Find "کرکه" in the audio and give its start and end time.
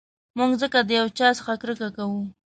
1.61-1.87